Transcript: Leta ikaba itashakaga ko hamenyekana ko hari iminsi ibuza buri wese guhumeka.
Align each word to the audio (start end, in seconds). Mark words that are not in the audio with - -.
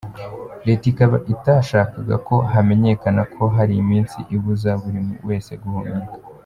Leta 0.67 0.85
ikaba 0.91 1.17
itashakaga 1.33 2.15
ko 2.27 2.35
hamenyekana 2.53 3.21
ko 3.33 3.43
hari 3.55 3.73
iminsi 3.83 4.17
ibuza 4.35 4.71
buri 4.81 4.99
wese 5.27 5.51
guhumeka. 5.61 6.11